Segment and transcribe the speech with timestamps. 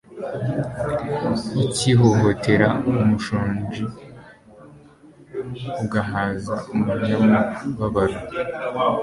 [1.63, 3.83] ukihotorera umushonji
[5.83, 8.17] ugahaza umunyamubabaro